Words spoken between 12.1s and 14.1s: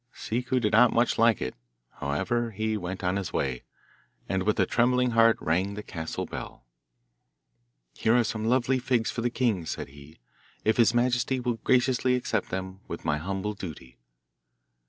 accept them with my humble duty.